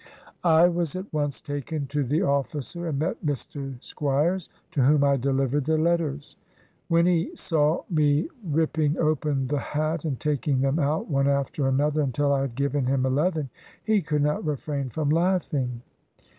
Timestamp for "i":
0.43-0.67, 5.03-5.15, 12.33-12.41